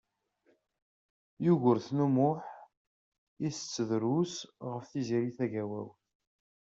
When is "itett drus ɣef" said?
3.47-4.85